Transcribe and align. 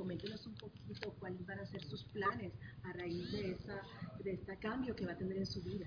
coméntenos 0.00 0.46
un 0.46 0.54
poquito 0.54 1.14
cuáles 1.18 1.44
van 1.44 1.58
a 1.58 1.66
ser 1.66 1.82
sus 1.82 2.02
planes 2.04 2.54
a 2.84 2.92
raíz 2.94 3.30
de, 3.32 3.50
esa, 3.50 3.82
de 4.24 4.32
este 4.32 4.56
cambio 4.56 4.96
que 4.96 5.04
va 5.04 5.12
a 5.12 5.18
tener 5.18 5.36
en 5.36 5.44
su 5.44 5.62
vida. 5.62 5.86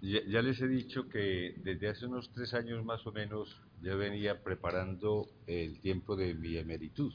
Ya, 0.00 0.40
les 0.40 0.58
he 0.62 0.66
dicho 0.66 1.06
que 1.06 1.56
desde 1.62 1.88
hace 1.88 2.06
unos 2.06 2.30
tres 2.32 2.54
años 2.54 2.82
más 2.86 3.06
o 3.06 3.12
menos 3.12 3.54
yo 3.82 3.98
venía 3.98 4.42
preparando 4.42 5.28
el 5.46 5.78
tiempo 5.80 6.16
de 6.16 6.32
mi 6.32 6.56
emeritud, 6.56 7.12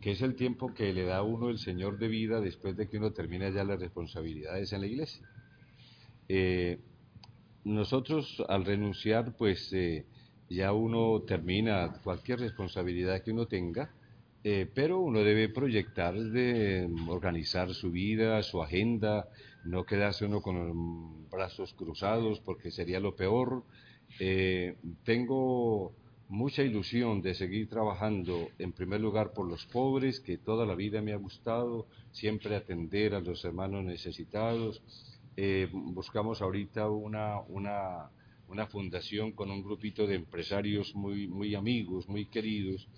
que 0.00 0.12
es 0.12 0.22
el 0.22 0.36
tiempo 0.36 0.72
que 0.72 0.90
le 0.94 1.04
da 1.04 1.18
a 1.18 1.22
uno 1.22 1.50
el 1.50 1.58
Señor 1.58 1.98
de 1.98 2.08
vida 2.08 2.40
después 2.40 2.74
de 2.74 2.88
que 2.88 2.96
uno 2.96 3.12
termina 3.12 3.50
ya 3.50 3.64
las 3.64 3.80
responsabilidades 3.80 4.72
en 4.72 4.80
la 4.80 4.86
iglesia. 4.86 5.28
Eh, 6.30 6.78
nosotros 7.64 8.42
al 8.48 8.64
renunciar, 8.64 9.36
pues 9.36 9.70
eh, 9.74 10.06
ya 10.48 10.72
uno 10.72 11.20
termina 11.26 12.00
cualquier 12.02 12.40
responsabilidad 12.40 13.22
que 13.22 13.32
uno 13.32 13.46
tenga, 13.46 13.92
eh, 14.44 14.70
pero 14.72 15.00
uno 15.00 15.20
debe 15.20 15.48
proyectar, 15.48 16.14
de 16.14 16.88
organizar 17.08 17.74
su 17.74 17.90
vida, 17.90 18.42
su 18.42 18.62
agenda, 18.62 19.28
no 19.64 19.84
quedarse 19.84 20.24
uno 20.24 20.40
con 20.40 20.68
los 20.68 21.30
brazos 21.30 21.74
cruzados 21.74 22.40
porque 22.40 22.70
sería 22.70 23.00
lo 23.00 23.16
peor. 23.16 23.64
Eh, 24.20 24.76
tengo 25.04 25.92
mucha 26.28 26.62
ilusión 26.62 27.22
de 27.22 27.34
seguir 27.34 27.68
trabajando 27.68 28.48
en 28.58 28.72
primer 28.72 29.00
lugar 29.00 29.32
por 29.32 29.48
los 29.48 29.66
pobres, 29.66 30.20
que 30.20 30.38
toda 30.38 30.66
la 30.66 30.74
vida 30.74 31.02
me 31.02 31.12
ha 31.12 31.16
gustado, 31.16 31.86
siempre 32.12 32.54
atender 32.54 33.14
a 33.14 33.20
los 33.20 33.44
hermanos 33.44 33.84
necesitados. 33.84 34.82
Eh, 35.36 35.68
buscamos 35.72 36.42
ahorita 36.42 36.88
una, 36.90 37.40
una, 37.48 38.10
una, 38.48 38.66
fundación 38.66 39.32
con 39.32 39.50
un 39.50 39.62
grupito 39.62 40.06
de 40.06 40.16
empresarios 40.16 40.94
muy, 40.94 41.28
muy 41.28 41.54
amigos, 41.54 42.08
muy 42.08 42.26
queridos, 42.26 42.88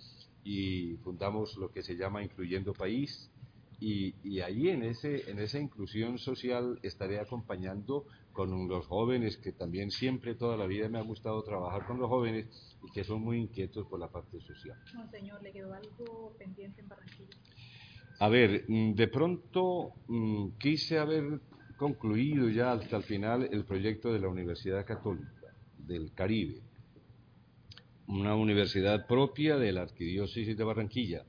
y 0.45 0.97
fundamos 0.99 1.57
lo 1.57 1.71
que 1.71 1.83
se 1.83 1.97
llama 1.97 2.23
Incluyendo 2.23 2.73
País. 2.73 3.31
Y, 3.79 4.15
y 4.23 4.41
ahí 4.41 4.69
en, 4.69 4.83
ese, 4.83 5.31
en 5.31 5.39
esa 5.39 5.59
inclusión 5.59 6.19
social 6.19 6.79
estaré 6.83 7.19
acompañando 7.19 8.05
con 8.33 8.69
los 8.69 8.87
jóvenes, 8.87 9.39
que 9.39 9.53
también 9.53 9.91
siempre 9.91 10.35
toda 10.35 10.57
la 10.57 10.67
vida 10.67 10.89
me 10.89 10.99
ha 10.99 11.03
gustado 11.03 11.43
trabajar 11.43 11.87
con 11.87 11.99
los 11.99 12.09
jóvenes 12.09 12.77
y 12.87 12.93
que 12.93 13.05
son 13.05 13.23
muy 13.23 13.39
inquietos 13.39 13.87
por 13.87 13.99
la 13.99 14.09
parte 14.09 14.41
social. 14.41 14.79
Monseñor, 14.95 15.43
¿le 15.43 15.53
quedó 15.53 15.73
algo 15.73 16.35
pendiente 16.39 16.83
en 16.83 16.89
Barranquilla? 16.89 17.37
A 18.19 18.29
ver, 18.29 18.65
mm, 18.69 18.95
de 18.95 19.09
pronto 19.09 19.95
mm, 20.09 20.51
quise 20.59 20.99
haber 20.99 21.41
concluido 21.79 22.51
ya 22.51 22.73
hasta 22.73 22.99
el 22.99 23.03
final 23.05 23.49
el 23.51 23.65
proyecto 23.65 24.13
de 24.13 24.21
la 24.21 24.29
Universidad 24.29 24.85
Católica 24.85 25.55
del 25.79 26.13
Caribe 26.13 26.61
una 28.11 28.35
universidad 28.35 29.07
propia 29.07 29.57
de 29.57 29.73
la 29.73 29.83
Arquidiócesis 29.83 30.57
de 30.57 30.65
Barranquilla. 30.65 31.25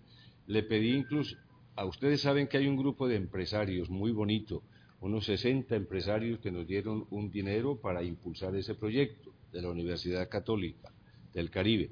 Le 0.47 0.63
pedí 0.63 0.95
incluso, 0.95 1.38
a 1.75 1.85
ustedes 1.85 2.21
saben 2.21 2.47
que 2.47 2.57
hay 2.57 2.67
un 2.67 2.75
grupo 2.75 3.07
de 3.07 3.17
empresarios 3.17 3.91
muy 3.91 4.11
bonito, 4.11 4.63
unos 4.99 5.25
60 5.25 5.75
empresarios 5.75 6.39
que 6.39 6.51
nos 6.51 6.65
dieron 6.65 7.05
un 7.11 7.29
dinero 7.29 7.79
para 7.79 8.03
impulsar 8.03 8.55
ese 8.55 8.73
proyecto 8.73 9.31
de 9.51 9.61
la 9.61 9.69
Universidad 9.69 10.27
Católica 10.27 10.91
del 11.33 11.51
Caribe. 11.51 11.91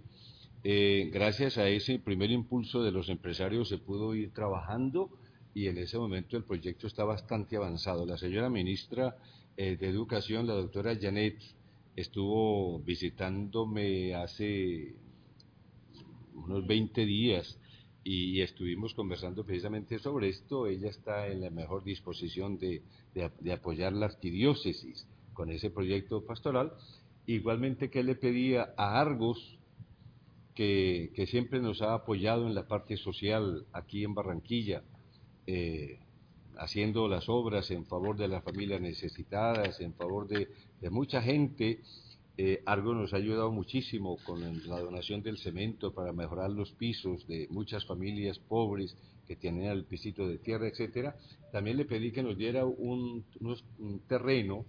Eh, 0.63 1.09
gracias 1.13 1.59
a 1.59 1.69
ese 1.69 1.99
primer 1.99 2.31
impulso 2.31 2.81
de 2.81 2.91
los 2.91 3.09
empresarios 3.09 3.69
se 3.69 3.77
pudo 3.77 4.15
ir 4.15 4.33
trabajando 4.33 5.11
y 5.53 5.67
en 5.67 5.77
ese 5.77 5.99
momento 5.99 6.35
el 6.35 6.43
proyecto 6.43 6.87
está 6.87 7.03
bastante 7.03 7.57
avanzado. 7.57 8.07
La 8.07 8.17
señora 8.17 8.49
ministra 8.49 9.15
eh, 9.55 9.77
de 9.77 9.87
Educación, 9.87 10.47
la 10.47 10.53
doctora 10.53 10.97
Janet 10.99 11.37
estuvo 11.99 12.79
visitándome 12.79 14.15
hace 14.15 14.95
unos 16.33 16.65
20 16.65 17.05
días 17.05 17.59
y 18.03 18.41
estuvimos 18.41 18.93
conversando 18.93 19.43
precisamente 19.43 19.99
sobre 19.99 20.29
esto. 20.29 20.67
Ella 20.67 20.89
está 20.89 21.27
en 21.27 21.41
la 21.41 21.49
mejor 21.49 21.83
disposición 21.83 22.57
de, 22.57 22.81
apoyar 23.51 23.93
la 23.93 24.05
arquidiócesis 24.05 25.05
con 25.33 25.51
ese 25.51 25.69
proyecto 25.69 26.25
pastoral. 26.25 26.73
Igualmente 27.25 27.89
que 27.89 28.03
le 28.03 28.15
pedía 28.15 28.73
a 28.77 28.99
Argos, 28.99 29.57
que, 30.55 31.11
siempre 31.29 31.59
nos 31.59 31.81
ha 31.81 31.93
apoyado 31.93 32.47
en 32.47 32.55
la 32.55 32.67
parte 32.67 32.97
social 32.97 33.65
aquí 33.73 34.03
en 34.03 34.13
Barranquilla, 34.13 34.83
eh, 35.47 35.99
haciendo 36.57 37.07
las 37.07 37.29
obras 37.29 37.71
en 37.71 37.85
favor 37.85 38.17
de 38.17 38.27
las 38.27 38.43
familias 38.43 38.81
necesitadas, 38.81 39.79
en 39.79 39.93
favor 39.93 40.27
de, 40.27 40.49
mucha 40.89 41.21
gente. 41.21 41.81
Eh, 42.41 42.63
Argo 42.65 42.93
nos 42.93 43.13
ha 43.13 43.17
ayudado 43.17 43.51
muchísimo 43.51 44.17
con 44.25 44.39
la 44.65 44.79
donación 44.79 45.21
del 45.21 45.37
cemento 45.37 45.93
para 45.93 46.13
mejorar 46.13 46.49
los 46.49 46.71
pisos 46.71 47.27
de 47.27 47.47
muchas 47.49 47.85
familias 47.85 48.39
pobres 48.39 48.95
que 49.27 49.35
tienen 49.35 49.65
el 49.65 49.83
pisito 49.83 50.25
de 50.25 50.37
tierra, 50.37 50.69
etcétera. 50.69 51.17
También 51.51 51.75
le 51.75 51.83
pedí 51.83 52.13
que 52.13 52.23
nos 52.23 52.37
diera 52.37 52.65
un, 52.65 53.25
terreno 54.07 54.65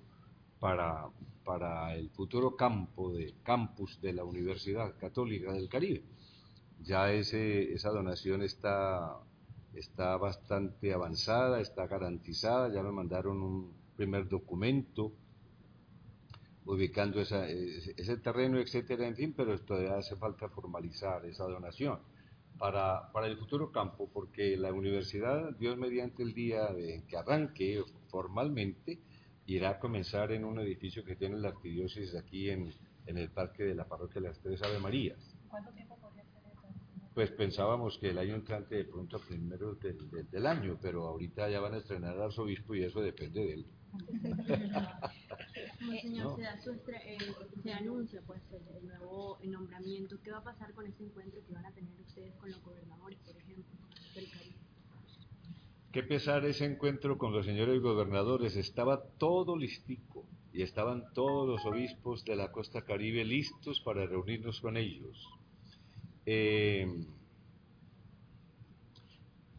para, 0.58 1.06
para 1.44 1.94
el 1.94 2.10
futuro 2.10 2.56
campo 2.56 3.12
de 3.12 3.34
campus 3.44 4.00
de 4.00 4.14
la 4.14 4.24
Universidad 4.24 4.96
Católica 4.98 5.52
del 5.52 5.68
Caribe. 5.68 6.02
Ya 6.82 7.12
ese, 7.12 7.72
esa 7.72 7.90
donación 7.90 8.42
está 8.42 9.16
está 9.74 10.16
bastante 10.16 10.92
avanzada, 10.92 11.60
está 11.60 11.86
garantizada, 11.86 12.72
ya 12.72 12.82
me 12.82 12.92
mandaron 12.92 13.40
un 13.42 13.72
primer 13.96 14.28
documento 14.28 15.12
ubicando 16.64 17.20
ese, 17.20 18.16
terreno, 18.18 18.58
etcétera, 18.58 19.06
en 19.06 19.16
fin, 19.16 19.34
pero 19.36 19.58
todavía 19.60 19.96
hace 19.96 20.16
falta 20.16 20.48
formalizar 20.48 21.24
esa 21.26 21.44
donación 21.44 21.98
para, 22.58 23.10
para 23.12 23.26
el 23.26 23.36
futuro 23.36 23.72
campo, 23.72 24.08
porque 24.12 24.56
la 24.56 24.72
universidad, 24.72 25.56
Dios 25.56 25.76
mediante 25.76 26.22
el 26.22 26.34
día 26.34 26.66
de 26.66 27.02
que 27.08 27.16
arranque 27.16 27.82
formalmente, 28.08 28.98
irá 29.46 29.70
a 29.70 29.78
comenzar 29.78 30.32
en 30.32 30.44
un 30.44 30.60
edificio 30.60 31.04
que 31.04 31.16
tiene 31.16 31.38
la 31.38 31.48
arquidiócesis 31.48 32.14
aquí 32.14 32.50
en, 32.50 32.72
en 33.06 33.18
el 33.18 33.30
Parque 33.30 33.64
de 33.64 33.74
la 33.74 33.86
Parroquia 33.86 34.20
de 34.20 34.28
las 34.28 34.40
Tres 34.40 34.62
Ave 34.62 34.78
Marías. 34.78 35.18
¿Cuánto 35.48 35.72
tiempo 35.72 35.90
pues 37.14 37.30
pensábamos 37.32 37.98
que 37.98 38.10
el 38.10 38.18
año 38.18 38.34
entrante 38.34 38.76
de 38.76 38.84
pronto 38.84 39.16
a 39.16 39.20
primeros 39.20 39.78
del, 39.80 40.46
año, 40.46 40.78
pero 40.80 41.08
ahorita 41.08 41.50
ya 41.50 41.60
van 41.60 41.74
a 41.74 41.78
estrenar 41.78 42.14
al 42.14 42.22
arzobispo 42.22 42.74
y 42.74 42.84
eso 42.84 43.00
depende 43.00 43.44
de 43.44 43.52
él. 43.52 43.66
Señor, 45.98 46.40
eh, 46.40 47.18
se, 47.62 47.72
anuncia 47.72 48.22
pues 48.26 48.40
el, 48.52 48.86
nuevo 48.86 49.38
nombramiento. 49.44 50.20
¿Qué 50.22 50.30
va 50.30 50.38
a 50.38 50.44
pasar 50.44 50.72
con 50.74 50.86
ese 50.86 51.02
encuentro 51.02 51.40
que 51.46 51.52
van 51.52 51.66
a 51.66 51.72
tener 51.72 51.92
ustedes 52.00 52.34
con 52.36 52.50
los 52.50 52.62
gobernadores, 52.62 53.18
por 53.20 53.36
ejemplo, 53.36 53.64
del 54.14 54.30
Caribe? 54.30 54.56
Qué 55.92 56.02
pesar 56.04 56.44
ese 56.44 56.66
encuentro 56.66 57.18
con 57.18 57.32
los 57.32 57.46
señores 57.46 57.80
gobernadores. 57.80 58.56
Estaba 58.56 59.02
todo 59.18 59.56
listico 59.56 60.24
y 60.52 60.62
estaban 60.62 61.12
todos 61.14 61.48
los 61.48 61.64
obispos 61.66 62.24
de 62.24 62.36
la 62.36 62.52
costa 62.52 62.82
caribe 62.82 63.24
listos 63.24 63.80
para 63.80 64.06
reunirnos 64.06 64.60
con 64.60 64.76
ellos. 64.76 65.28
Eh, 66.26 66.86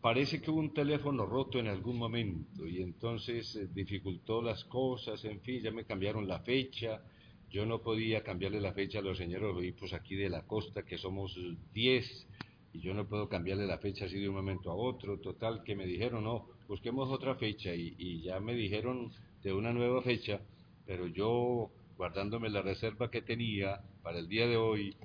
parece 0.01 0.41
que 0.41 0.49
hubo 0.49 0.59
un 0.59 0.73
teléfono 0.73 1.25
roto 1.25 1.59
en 1.59 1.67
algún 1.67 1.97
momento 1.97 2.67
y 2.67 2.81
entonces 2.81 3.55
eh, 3.55 3.67
dificultó 3.71 4.41
las 4.41 4.65
cosas, 4.65 5.23
en 5.25 5.39
fin, 5.41 5.61
ya 5.61 5.71
me 5.71 5.85
cambiaron 5.85 6.27
la 6.27 6.39
fecha, 6.39 7.01
yo 7.49 7.65
no 7.65 7.81
podía 7.81 8.23
cambiarle 8.23 8.59
la 8.59 8.73
fecha 8.73 8.99
a 8.99 9.03
los 9.03 9.17
señores 9.17 9.53
obispos 9.53 9.93
aquí 9.93 10.15
de 10.15 10.29
la 10.29 10.41
costa, 10.43 10.83
que 10.83 10.97
somos 10.97 11.37
10, 11.73 12.27
y 12.73 12.79
yo 12.79 12.93
no 12.93 13.07
puedo 13.07 13.29
cambiarle 13.29 13.67
la 13.67 13.77
fecha 13.77 14.05
así 14.05 14.17
de 14.19 14.29
un 14.29 14.35
momento 14.35 14.71
a 14.71 14.75
otro, 14.75 15.19
total, 15.19 15.61
que 15.63 15.75
me 15.75 15.85
dijeron, 15.85 16.23
no, 16.23 16.47
busquemos 16.67 17.09
otra 17.11 17.35
fecha, 17.35 17.75
y, 17.75 17.93
y 17.97 18.21
ya 18.21 18.39
me 18.39 18.55
dijeron 18.55 19.11
de 19.43 19.53
una 19.53 19.73
nueva 19.73 20.01
fecha, 20.01 20.39
pero 20.85 21.07
yo, 21.07 21.69
guardándome 21.97 22.49
la 22.49 22.61
reserva 22.61 23.11
que 23.11 23.21
tenía 23.21 23.81
para 24.01 24.19
el 24.19 24.27
día 24.27 24.47
de 24.47 24.57
hoy, 24.57 24.95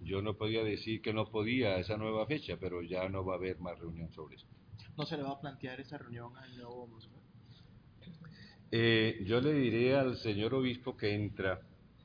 yo 0.00 0.22
no 0.22 0.34
podía 0.34 0.62
decir 0.62 1.00
que 1.02 1.12
no 1.12 1.30
podía 1.30 1.78
esa 1.78 1.96
nueva 1.96 2.26
fecha, 2.26 2.56
pero 2.60 2.82
ya 2.82 3.08
no 3.08 3.24
va 3.24 3.34
a 3.34 3.36
haber 3.36 3.58
más 3.58 3.78
reunión 3.78 4.12
sobre 4.12 4.36
eso. 4.36 4.46
¿No 4.96 5.04
se 5.04 5.16
le 5.16 5.22
va 5.22 5.30
a 5.30 5.40
plantear 5.40 5.80
esa 5.80 5.98
reunión 5.98 6.36
al 6.36 6.56
nuevo 6.56 6.88
eh, 8.72 9.22
yo 9.24 9.40
le 9.40 9.52
diré 9.52 9.94
al 9.94 10.16
señor 10.16 10.52
obispo 10.54 10.96
que 10.96 11.14
entra 11.14 11.60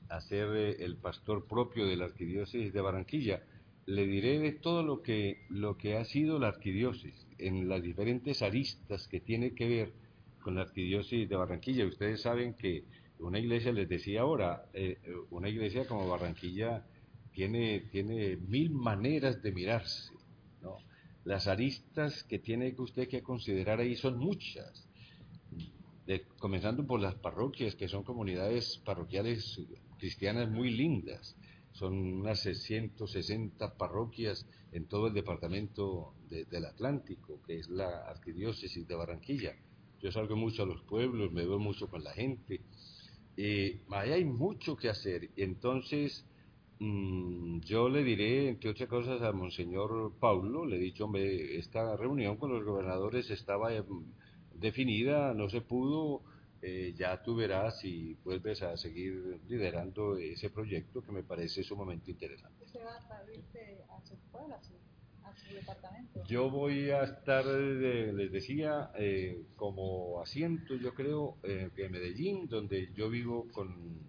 a 0.09 0.21
ser 0.21 0.55
eh, 0.55 0.75
el 0.85 0.95
pastor 0.95 1.47
propio 1.47 1.87
de 1.87 1.97
la 1.97 2.05
arquidiócesis 2.05 2.71
de 2.71 2.81
Barranquilla. 2.81 3.41
Le 3.87 4.05
diré 4.05 4.39
de 4.39 4.51
todo 4.51 4.83
lo 4.83 5.01
que, 5.01 5.45
lo 5.49 5.77
que 5.77 5.97
ha 5.97 6.05
sido 6.05 6.37
la 6.37 6.49
arquidiócesis, 6.49 7.27
en 7.39 7.67
las 7.67 7.81
diferentes 7.81 8.41
aristas 8.43 9.07
que 9.07 9.19
tiene 9.19 9.55
que 9.55 9.67
ver 9.67 9.93
con 10.41 10.55
la 10.55 10.61
arquidiócesis 10.61 11.27
de 11.27 11.35
Barranquilla. 11.35 11.85
Ustedes 11.87 12.21
saben 12.21 12.53
que 12.53 12.83
una 13.19 13.39
iglesia, 13.39 13.71
les 13.71 13.89
decía 13.89 14.21
ahora, 14.21 14.65
eh, 14.73 14.99
una 15.31 15.49
iglesia 15.49 15.87
como 15.87 16.07
Barranquilla 16.07 16.85
tiene, 17.33 17.81
tiene 17.91 18.37
mil 18.37 18.71
maneras 18.71 19.41
de 19.41 19.51
mirarse, 19.51 20.13
¿no? 20.61 20.77
Las 21.23 21.47
aristas 21.47 22.23
que 22.23 22.39
tiene 22.39 22.73
usted 22.77 23.07
que 23.07 23.21
considerar 23.21 23.79
ahí 23.79 23.95
son 23.95 24.17
muchas, 24.17 24.87
comenzando 26.37 26.85
por 26.85 26.99
las 26.99 27.15
parroquias, 27.15 27.75
que 27.75 27.87
son 27.87 28.03
comunidades 28.03 28.81
parroquiales 28.83 29.61
cristianas 29.97 30.49
muy 30.49 30.71
lindas, 30.71 31.35
son 31.73 31.93
unas 31.95 32.41
660 32.41 33.77
parroquias 33.77 34.45
en 34.71 34.87
todo 34.87 35.07
el 35.07 35.13
departamento 35.13 36.13
del 36.29 36.65
Atlántico, 36.65 37.41
que 37.45 37.59
es 37.59 37.69
la 37.69 38.09
arquidiócesis 38.09 38.87
de 38.87 38.95
Barranquilla. 38.95 39.55
Yo 40.01 40.11
salgo 40.11 40.35
mucho 40.35 40.63
a 40.63 40.65
los 40.65 40.81
pueblos, 40.83 41.31
me 41.31 41.45
veo 41.45 41.59
mucho 41.59 41.87
con 41.87 42.03
la 42.03 42.11
gente. 42.11 42.61
Eh, 43.37 43.81
ahí 43.91 44.11
hay 44.11 44.25
mucho 44.25 44.75
que 44.75 44.89
hacer. 44.89 45.29
Entonces, 45.35 46.25
yo 46.81 47.89
le 47.89 48.03
diré, 48.03 48.49
entre 48.49 48.71
otras 48.71 48.89
cosas, 48.89 49.21
a 49.21 49.31
Monseñor 49.31 50.13
Paulo, 50.19 50.65
le 50.65 50.77
he 50.77 50.79
dicho, 50.79 51.05
hombre, 51.05 51.59
esta 51.59 51.95
reunión 51.95 52.37
con 52.37 52.51
los 52.51 52.63
gobernadores 52.63 53.29
estaba 53.29 53.71
em, 53.71 53.85
definida, 54.55 55.31
no 55.35 55.47
se 55.47 55.61
pudo, 55.61 56.23
eh, 56.63 56.93
ya 56.97 57.21
tú 57.21 57.35
verás 57.35 57.79
si 57.79 58.15
vuelves 58.23 58.63
a 58.63 58.75
seguir 58.77 59.41
liderando 59.47 60.17
ese 60.17 60.49
proyecto 60.49 61.03
que 61.03 61.11
me 61.11 61.21
parece 61.21 61.63
sumamente 61.63 62.09
interesante. 62.09 62.65
¿Usted 62.65 62.79
va 62.83 62.95
a 62.95 63.31
irse 63.31 63.83
a 63.91 64.01
su 64.03 64.15
pueblo, 64.31 64.55
a 64.55 65.35
su, 65.37 65.53
departamento? 65.53 66.23
Yo 66.25 66.49
voy 66.49 66.89
a 66.89 67.03
estar, 67.03 67.45
eh, 67.47 68.11
les 68.11 68.31
decía, 68.31 68.89
eh, 68.97 69.45
como 69.55 70.19
asiento, 70.19 70.75
yo 70.75 70.95
creo, 70.95 71.37
en 71.43 71.91
Medellín, 71.91 72.47
donde 72.47 72.91
yo 72.95 73.07
vivo 73.07 73.47
con, 73.51 73.99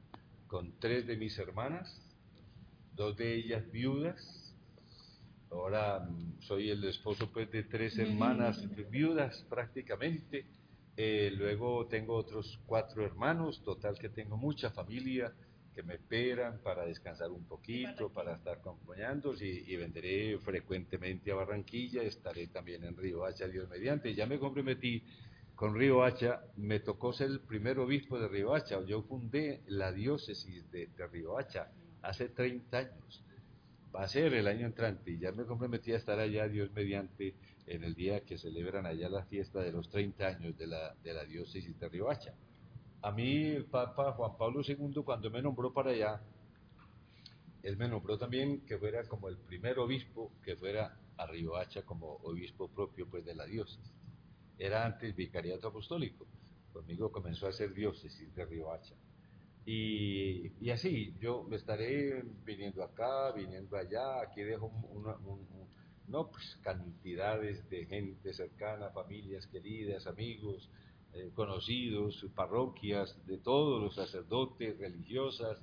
con 0.46 0.72
tres 0.78 1.06
de 1.06 1.18
mis 1.18 1.38
hermanas, 1.38 2.00
dos 2.94 3.16
de 3.16 3.34
ellas 3.34 3.70
viudas, 3.70 4.42
Ahora 5.52 6.00
mm, 6.00 6.40
soy 6.40 6.70
el 6.70 6.82
esposo 6.84 7.30
pues, 7.30 7.50
de 7.50 7.64
tres 7.64 7.98
hermanas 7.98 8.66
viudas 8.90 9.44
prácticamente. 9.48 10.46
Eh, 10.96 11.32
luego 11.36 11.86
tengo 11.86 12.14
otros 12.14 12.60
cuatro 12.66 13.04
hermanos, 13.04 13.62
total 13.62 13.98
que 13.98 14.08
tengo 14.08 14.36
mucha 14.36 14.70
familia 14.70 15.32
que 15.74 15.82
me 15.82 15.94
esperan 15.94 16.60
para 16.62 16.84
descansar 16.84 17.30
un 17.30 17.44
poquito, 17.44 18.10
para 18.12 18.34
estar 18.34 18.58
acompañándolos 18.58 19.40
y, 19.40 19.64
y, 19.66 19.76
vendré 19.76 20.38
frecuentemente 20.38 21.32
a 21.32 21.36
Barranquilla, 21.36 22.02
estaré 22.02 22.48
también 22.48 22.84
en 22.84 22.94
Río 22.94 23.24
Hacha, 23.24 23.48
Dios 23.48 23.70
mediante. 23.70 24.14
Ya 24.14 24.26
me 24.26 24.38
comprometí 24.38 25.02
con 25.54 25.74
Río 25.74 26.02
Hacha, 26.02 26.42
me 26.56 26.80
tocó 26.80 27.14
ser 27.14 27.30
el 27.30 27.40
primer 27.40 27.78
obispo 27.78 28.18
de 28.18 28.28
Río 28.28 28.54
Hacha, 28.54 28.82
yo 28.84 29.02
fundé 29.02 29.62
la 29.66 29.92
diócesis 29.92 30.70
de, 30.70 30.88
de 30.88 31.06
Río 31.06 31.38
Hacha 31.38 31.70
hace 32.02 32.28
30 32.28 32.76
años 32.76 33.24
va 33.94 34.04
a 34.04 34.08
ser 34.08 34.32
el 34.34 34.46
año 34.46 34.66
entrante 34.66 35.10
y 35.10 35.18
ya 35.18 35.32
me 35.32 35.44
comprometí 35.44 35.92
a 35.92 35.96
estar 35.96 36.18
allá, 36.18 36.48
Dios 36.48 36.70
mediante, 36.72 37.34
en 37.66 37.84
el 37.84 37.94
día 37.94 38.24
que 38.24 38.38
celebran 38.38 38.86
allá 38.86 39.08
la 39.08 39.24
fiesta 39.24 39.60
de 39.60 39.72
los 39.72 39.88
30 39.90 40.26
años 40.26 40.56
de 40.56 40.66
la, 40.66 40.94
de 41.02 41.12
la 41.12 41.24
diócesis 41.24 41.78
de 41.78 41.88
Riohacha. 41.88 42.34
A 43.02 43.12
mí 43.12 43.46
el 43.46 43.66
Papa 43.66 44.12
Juan 44.12 44.36
Pablo 44.36 44.62
II 44.66 45.02
cuando 45.04 45.30
me 45.30 45.42
nombró 45.42 45.72
para 45.72 45.90
allá, 45.90 46.20
él 47.62 47.76
me 47.76 47.88
nombró 47.88 48.18
también 48.18 48.62
que 48.62 48.78
fuera 48.78 49.04
como 49.04 49.28
el 49.28 49.36
primer 49.36 49.78
obispo 49.78 50.32
que 50.42 50.56
fuera 50.56 50.96
a 51.16 51.26
Riohacha 51.26 51.82
como 51.82 52.14
obispo 52.22 52.68
propio 52.68 53.08
pues 53.08 53.24
de 53.24 53.34
la 53.34 53.46
diócesis. 53.46 53.92
Era 54.58 54.84
antes 54.84 55.14
vicariato 55.14 55.68
apostólico, 55.68 56.26
conmigo 56.72 57.12
comenzó 57.12 57.46
a 57.46 57.52
ser 57.52 57.74
diócesis 57.74 58.34
de 58.34 58.44
Riohacha. 58.44 58.94
Y, 59.64 60.52
y, 60.60 60.70
así, 60.70 61.14
yo 61.20 61.44
me 61.44 61.56
estaré 61.56 62.22
viniendo 62.44 62.82
acá, 62.82 63.30
viniendo 63.32 63.76
allá, 63.76 64.20
aquí 64.20 64.42
dejo 64.42 64.66
una, 64.90 65.16
no, 66.08 66.30
pues 66.30 66.58
cantidades 66.62 67.68
de 67.70 67.86
gente 67.86 68.32
cercana, 68.34 68.90
familias 68.90 69.46
queridas, 69.46 70.06
amigos, 70.06 70.68
eh, 71.14 71.30
conocidos, 71.34 72.26
parroquias, 72.34 73.16
de 73.26 73.38
todos 73.38 73.80
los 73.80 73.94
sacerdotes, 73.94 74.78
religiosas, 74.78 75.58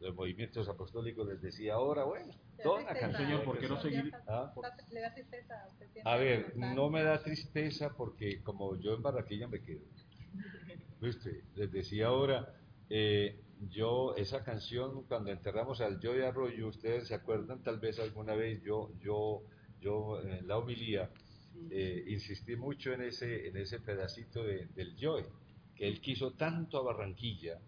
los 0.00 0.14
movimientos 0.14 0.68
apostólicos, 0.68 1.26
les 1.26 1.40
decía 1.40 1.74
ahora, 1.74 2.04
bueno, 2.04 2.32
toda 2.62 2.82
la 2.82 2.94
canción. 2.94 3.42
¿por 3.44 3.58
qué 3.58 3.68
no 3.68 3.80
seguir? 3.80 4.12
¿Ah? 4.26 4.52
¿Le 4.90 5.00
da 5.00 5.14
tristeza? 5.14 5.68
A 6.04 6.16
ver, 6.16 6.56
no 6.56 6.90
me 6.90 7.02
da 7.02 7.22
tristeza 7.22 7.90
porque 7.96 8.42
como 8.42 8.76
yo 8.76 8.94
en 8.94 9.02
Barranquilla 9.02 9.48
me 9.48 9.60
quedo. 9.60 9.84
¿Viste? 11.00 11.44
Les 11.54 11.70
decía 11.70 12.08
ahora, 12.08 12.54
eh, 12.90 13.40
yo, 13.70 14.14
esa 14.16 14.44
canción, 14.44 15.04
cuando 15.04 15.30
enterramos 15.30 15.80
al 15.80 16.00
Joy 16.00 16.22
Arroyo, 16.22 16.68
ustedes 16.68 17.08
se 17.08 17.14
acuerdan, 17.14 17.62
tal 17.62 17.78
vez 17.78 17.98
alguna 17.98 18.34
vez 18.34 18.62
yo, 18.62 18.90
yo, 19.00 19.42
yo 19.80 20.20
en 20.20 20.46
la 20.46 20.58
homilía, 20.58 21.10
eh, 21.70 22.04
insistí 22.08 22.56
mucho 22.56 22.92
en 22.92 23.02
ese, 23.02 23.48
en 23.48 23.56
ese 23.56 23.80
pedacito 23.80 24.42
de, 24.42 24.66
del 24.74 24.96
Joy, 24.96 25.24
que 25.74 25.86
él 25.86 26.00
quiso 26.00 26.32
tanto 26.32 26.78
a 26.78 26.82
Barranquilla 26.82 27.58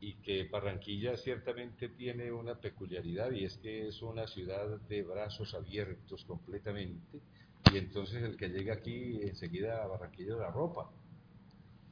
y 0.00 0.14
que 0.14 0.44
Barranquilla 0.44 1.16
ciertamente 1.16 1.88
tiene 1.88 2.30
una 2.30 2.54
peculiaridad 2.54 3.30
y 3.32 3.44
es 3.44 3.56
que 3.58 3.88
es 3.88 4.02
una 4.02 4.26
ciudad 4.26 4.80
de 4.80 5.02
brazos 5.02 5.54
abiertos 5.54 6.24
completamente 6.24 7.18
y 7.72 7.78
entonces 7.78 8.22
el 8.22 8.36
que 8.36 8.48
llega 8.48 8.74
aquí 8.74 9.20
enseguida 9.22 9.82
a 9.82 9.86
Barranquilla 9.86 10.36
la 10.36 10.50
ropa 10.50 10.90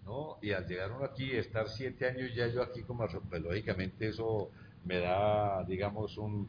¿no? 0.05 0.39
Y 0.43 0.53
al 0.53 0.67
llegar 0.67 0.93
uno 0.93 1.05
aquí, 1.05 1.33
estar 1.33 1.69
siete 1.69 2.07
años 2.07 2.35
ya 2.35 2.49
yo 2.49 2.63
aquí 2.63 2.83
como 2.83 3.07
pues 3.07 3.43
lógicamente 3.43 4.09
eso 4.09 4.51
me 4.85 4.99
da, 4.99 5.65
digamos, 5.65 6.19
un, 6.19 6.49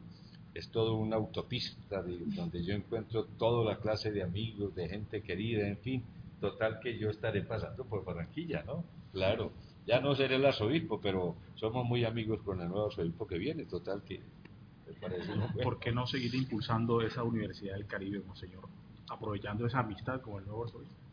es 0.54 0.68
todo 0.68 0.94
una 0.94 1.16
autopista 1.16 2.02
donde 2.02 2.62
yo 2.64 2.74
encuentro 2.74 3.24
toda 3.38 3.64
la 3.64 3.78
clase 3.78 4.10
de 4.10 4.22
amigos, 4.22 4.74
de 4.74 4.88
gente 4.88 5.22
querida, 5.22 5.66
en 5.66 5.78
fin, 5.78 6.04
total 6.40 6.80
que 6.80 6.98
yo 6.98 7.10
estaré 7.10 7.42
pasando 7.42 7.84
por 7.84 8.04
Barranquilla, 8.04 8.62
¿no? 8.64 8.84
Claro, 9.12 9.52
ya 9.86 10.00
no 10.00 10.14
seré 10.14 10.36
el 10.36 10.44
arzobispo, 10.44 11.00
pero 11.00 11.36
somos 11.54 11.84
muy 11.86 12.04
amigos 12.04 12.40
con 12.42 12.60
el 12.60 12.68
nuevo 12.68 12.86
arzobispo 12.86 13.26
que 13.26 13.38
viene, 13.38 13.64
total 13.64 14.02
que 14.02 14.20
me 14.86 14.92
parece 14.94 15.32
¿Por 15.62 15.78
qué 15.78 15.92
no 15.92 16.06
seguir 16.06 16.34
impulsando 16.34 17.00
esa 17.00 17.22
Universidad 17.22 17.74
del 17.74 17.86
Caribe, 17.86 18.22
señor? 18.34 18.68
Aprovechando 19.08 19.66
esa 19.66 19.80
amistad 19.80 20.20
con 20.20 20.40
el 20.40 20.46
nuevo 20.46 20.64
arzobispo. 20.64 21.05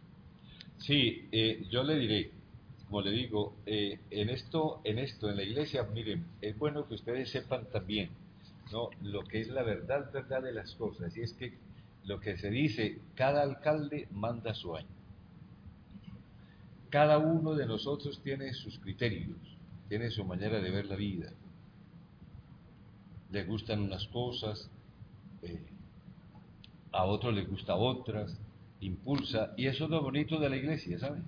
Sí, 0.84 1.30
eh, 1.32 1.66
yo 1.72 1.82
le 1.82 1.98
diré, 1.98 2.32
como 2.88 3.00
le 3.00 3.12
digo, 3.12 3.56
eh, 3.66 4.02
en 4.12 4.30
esto, 4.30 4.82
en 4.84 5.00
esto, 5.00 5.30
en 5.30 5.38
la 5.38 5.44
iglesia, 5.44 5.84
miren, 5.84 6.26
es 6.42 6.58
bueno 6.58 6.86
que 6.86 6.96
ustedes 6.96 7.32
sepan 7.32 7.68
también, 7.72 8.10
¿no? 8.70 8.90
Lo 9.02 9.24
que 9.24 9.40
es 9.40 9.48
la 9.48 9.64
verdad, 9.64 10.12
verdad 10.12 10.44
de 10.44 10.52
las 10.52 10.76
cosas, 10.76 11.16
y 11.16 11.22
es 11.22 11.32
que 11.36 11.54
lo 12.04 12.20
que 12.20 12.38
se 12.38 12.50
dice, 12.50 13.00
cada 13.16 13.44
alcalde 13.44 14.10
manda 14.12 14.54
su 14.54 14.76
año. 14.76 14.90
Cada 16.90 17.18
uno 17.18 17.56
de 17.56 17.66
nosotros 17.66 18.20
tiene 18.22 18.54
sus 18.54 18.78
criterios, 18.80 19.38
tiene 19.88 20.12
su 20.12 20.26
manera 20.26 20.60
de 20.60 20.70
ver 20.70 20.88
la 20.88 20.98
vida. 20.98 21.32
Le 23.32 23.46
gustan 23.46 23.84
unas 23.84 24.06
cosas, 24.08 24.70
eh, 25.44 25.64
a 26.92 27.06
otros 27.06 27.34
les 27.34 27.50
gusta 27.50 27.74
otras, 27.74 28.38
impulsa, 28.86 29.54
y 29.58 29.68
eso 29.68 29.86
es 29.86 29.90
lo 29.90 30.02
bonito 30.02 30.40
de 30.40 30.50
la 30.50 30.56
iglesia, 30.56 31.00
¿saben? 31.00 31.24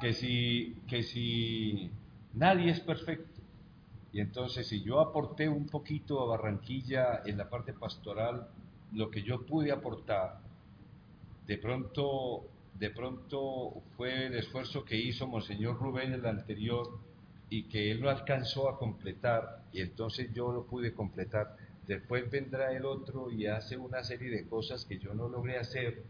Que 0.00 0.12
si, 0.12 0.76
que 0.86 1.02
si 1.02 1.90
nadie 2.34 2.70
es 2.70 2.80
perfecto, 2.80 3.40
y 4.12 4.20
entonces 4.20 4.66
si 4.66 4.82
yo 4.82 5.00
aporté 5.00 5.48
un 5.48 5.66
poquito 5.66 6.22
a 6.22 6.26
Barranquilla 6.26 7.22
en 7.24 7.38
la 7.38 7.48
parte 7.48 7.72
pastoral, 7.72 8.46
lo 8.92 9.10
que 9.10 9.22
yo 9.22 9.44
pude 9.44 9.72
aportar, 9.72 10.38
de 11.46 11.58
pronto, 11.58 12.44
de 12.78 12.90
pronto 12.90 13.82
fue 13.96 14.26
el 14.26 14.36
esfuerzo 14.36 14.84
que 14.84 14.96
hizo 14.96 15.26
Monseñor 15.26 15.78
Rubén 15.78 16.12
el 16.12 16.24
anterior 16.26 16.98
y 17.50 17.64
que 17.64 17.90
él 17.90 18.00
no 18.00 18.08
alcanzó 18.08 18.68
a 18.68 18.78
completar, 18.78 19.62
y 19.72 19.80
entonces 19.80 20.32
yo 20.32 20.52
lo 20.52 20.64
pude 20.64 20.92
completar. 20.94 21.56
Después 21.86 22.30
vendrá 22.30 22.72
el 22.72 22.84
otro 22.86 23.30
y 23.30 23.46
hace 23.46 23.76
una 23.76 24.02
serie 24.02 24.30
de 24.30 24.46
cosas 24.46 24.84
que 24.84 24.98
yo 24.98 25.12
no 25.12 25.28
logré 25.28 25.58
hacer, 25.58 26.02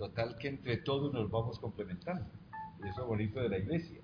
Total 0.00 0.38
que 0.38 0.48
entre 0.48 0.78
todos 0.78 1.12
nos 1.12 1.30
vamos 1.30 1.58
complementando. 1.58 2.24
Eso 2.82 3.02
es 3.02 3.06
bonito 3.06 3.38
de 3.38 3.50
la 3.50 3.58
iglesia. 3.58 4.00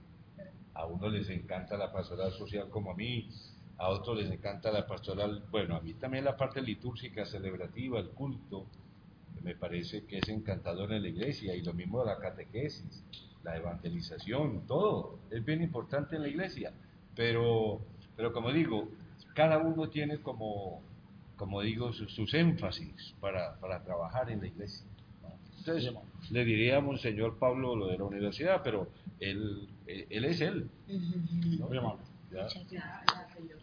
A 0.75 0.85
uno 0.85 1.09
les 1.09 1.31
encanta 1.31 1.79
la 1.79 1.91
pastoral 1.91 2.33
social 2.33 2.69
como 2.69 2.91
a 2.91 2.95
mí, 2.95 3.31
a 3.79 3.89
otros 3.89 4.19
les 4.19 4.31
encanta 4.31 4.71
la 4.71 4.87
pastoral, 4.87 5.43
bueno, 5.51 5.75
a 5.75 5.81
mí 5.81 5.95
también 5.95 6.27
la 6.27 6.37
parte 6.37 6.61
litúrgica, 6.61 7.25
celebrativa, 7.25 7.99
el 7.99 8.11
culto, 8.11 8.67
me 9.43 9.55
parece 9.55 10.05
que 10.05 10.19
es 10.19 10.29
encantador 10.29 10.93
en 10.93 11.01
la 11.01 11.09
iglesia, 11.09 11.55
y 11.55 11.63
lo 11.63 11.73
mismo 11.73 12.05
la 12.05 12.19
catequesis, 12.19 13.03
la 13.43 13.57
evangelización, 13.57 14.67
todo, 14.67 15.19
es 15.31 15.43
bien 15.47 15.63
importante 15.63 16.17
en 16.17 16.23
la 16.23 16.29
iglesia, 16.29 16.75
pero, 17.15 17.81
pero 18.15 18.35
como 18.35 18.53
digo, 18.53 18.87
cada 19.35 19.57
uno 19.57 19.89
tiene 19.89 20.19
como, 20.19 20.83
como 21.37 21.63
digo, 21.63 21.95
sus, 21.95 22.35
énfasis 22.35 23.15
para, 23.19 23.59
para 23.61 23.83
trabajar 23.83 24.31
en 24.31 24.43
la 24.43 24.49
iglesia. 24.49 24.85
Entonces, 25.67 25.93
le 26.31 26.45
diría 26.45 26.77
a 26.77 26.81
Monseñor 26.81 27.39
Pablo 27.39 27.75
lo 27.75 27.89
de 27.89 27.99
la 27.99 28.05
universidad, 28.05 28.61
pero 28.63 28.89
él, 29.19 29.69
él, 29.87 30.25
es 30.25 30.41
él. 30.41 30.71
Muy 30.89 31.77
amable. 31.77 32.03
Señor. 32.49 33.59